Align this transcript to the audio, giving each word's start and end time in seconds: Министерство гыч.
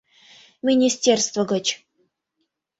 Министерство 0.67 1.41
гыч. 1.51 1.65